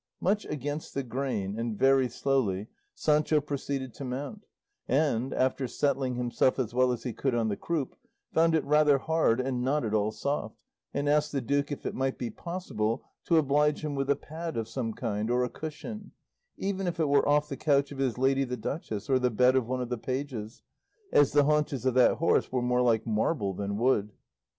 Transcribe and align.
Much 0.19 0.45
against 0.45 0.95
the 0.95 1.03
grain, 1.03 1.59
and 1.59 1.77
very 1.77 2.09
slowly, 2.09 2.65
Sancho 2.95 3.39
proceeded 3.39 3.93
to 3.93 4.03
mount, 4.03 4.47
and, 4.87 5.31
after 5.31 5.67
settling 5.67 6.15
himself 6.15 6.57
as 6.57 6.73
well 6.73 6.91
as 6.91 7.03
he 7.03 7.13
could 7.13 7.35
on 7.35 7.49
the 7.49 7.55
croup, 7.55 7.95
found 8.33 8.55
it 8.55 8.65
rather 8.65 8.97
hard, 8.97 9.39
and 9.39 9.61
not 9.61 9.85
at 9.85 9.93
all 9.93 10.11
soft, 10.11 10.57
and 10.91 11.07
asked 11.07 11.31
the 11.31 11.39
duke 11.39 11.71
if 11.71 11.85
it 11.85 11.93
would 11.93 12.17
be 12.17 12.31
possible 12.31 13.03
to 13.25 13.37
oblige 13.37 13.85
him 13.85 13.93
with 13.93 14.09
a 14.09 14.15
pad 14.15 14.57
of 14.57 14.67
some 14.67 14.91
kind, 14.91 15.29
or 15.29 15.43
a 15.43 15.49
cushion; 15.49 16.13
even 16.57 16.87
if 16.87 16.99
it 16.99 17.07
were 17.07 17.29
off 17.29 17.47
the 17.47 17.55
couch 17.55 17.91
of 17.91 17.99
his 17.99 18.17
lady 18.17 18.43
the 18.43 18.57
duchess, 18.57 19.07
or 19.07 19.19
the 19.19 19.29
bed 19.29 19.55
of 19.55 19.67
one 19.67 19.83
of 19.83 19.89
the 19.89 19.99
pages; 19.99 20.63
as 21.13 21.31
the 21.31 21.43
haunches 21.43 21.85
of 21.85 21.93
that 21.93 22.15
horse 22.15 22.51
were 22.51 22.63
more 22.63 22.81
like 22.81 23.05
marble 23.05 23.53
than 23.53 23.77
wood. 23.77 24.11